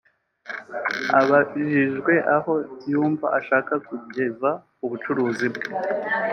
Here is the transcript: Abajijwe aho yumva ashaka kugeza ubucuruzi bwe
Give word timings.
Abajijwe 1.19 2.13
aho 2.35 2.53
yumva 2.91 3.27
ashaka 3.39 3.73
kugeza 3.87 4.49
ubucuruzi 4.85 5.47
bwe 5.55 5.69